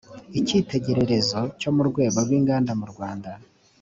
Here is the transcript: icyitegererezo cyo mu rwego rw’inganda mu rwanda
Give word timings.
icyitegererezo 0.39 1.39
cyo 1.59 1.69
mu 1.75 1.81
rwego 1.89 2.17
rw’inganda 2.25 2.71
mu 2.79 2.85
rwanda 2.91 3.31